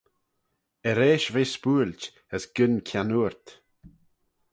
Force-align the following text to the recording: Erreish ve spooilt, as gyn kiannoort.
Erreish 0.89 1.29
ve 1.33 1.43
spooilt, 1.53 2.03
as 2.35 2.43
gyn 2.55 2.75
kiannoort. 2.87 3.47